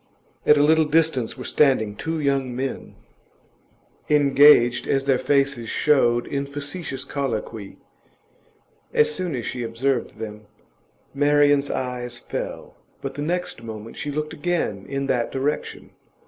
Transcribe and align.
At 0.47 0.57
a 0.57 0.63
little 0.63 0.85
distance 0.85 1.37
were 1.37 1.43
standing 1.43 1.95
two 1.95 2.19
young 2.19 2.55
men, 2.55 2.95
engaged, 4.09 4.87
as 4.87 5.05
their 5.05 5.19
faces 5.19 5.69
showed, 5.69 6.25
in 6.25 6.47
facetious 6.47 7.03
colloquy; 7.03 7.77
as 8.95 9.13
soon 9.13 9.35
as 9.35 9.45
she 9.45 9.61
observed 9.61 10.17
them, 10.17 10.47
Marian's 11.13 11.69
eyes 11.69 12.17
fell, 12.17 12.77
but 13.01 13.13
the 13.13 13.21
next 13.21 13.61
moment 13.61 13.95
she 13.95 14.09
looked 14.09 14.33
again 14.33 14.87
in 14.89 15.05
that 15.05 15.31
direction. 15.31 15.91